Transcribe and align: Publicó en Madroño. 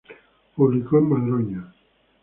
Publicó 0.55 0.97
en 0.97 1.09
Madroño. 1.09 1.73